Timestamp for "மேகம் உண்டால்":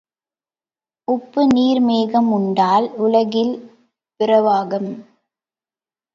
1.81-2.87